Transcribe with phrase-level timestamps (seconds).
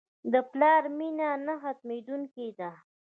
[0.33, 2.71] د پلار مینه نه ختمېدونکې ده.